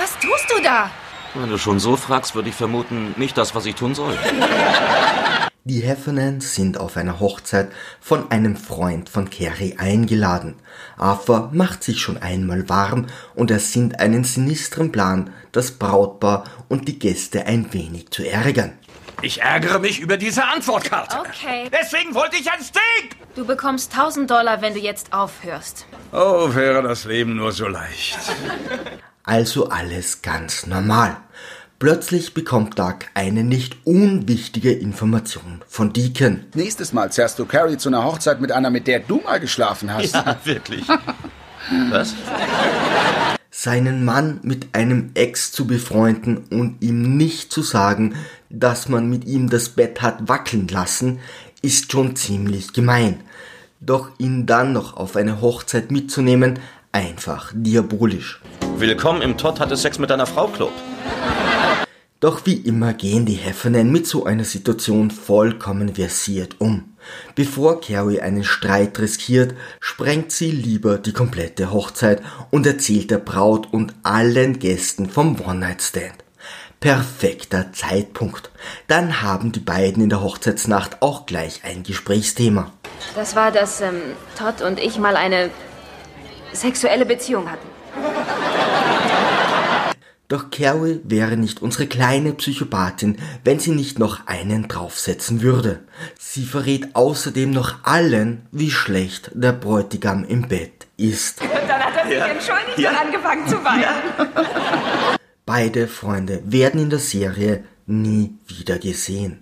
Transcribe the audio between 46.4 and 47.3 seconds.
und ihm